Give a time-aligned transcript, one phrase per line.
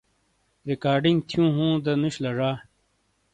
[0.69, 2.49] ریکارڈنگ تِھیوں ہوں دا نُش لا زا؟